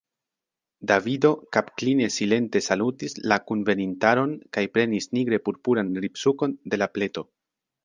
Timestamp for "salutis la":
2.69-3.37